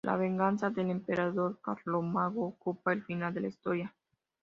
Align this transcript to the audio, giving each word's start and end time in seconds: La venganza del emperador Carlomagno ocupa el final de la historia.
La 0.03 0.17
venganza 0.17 0.71
del 0.71 0.89
emperador 0.89 1.59
Carlomagno 1.61 2.41
ocupa 2.41 2.91
el 2.91 3.03
final 3.03 3.35
de 3.35 3.41
la 3.41 3.47
historia. 3.49 3.93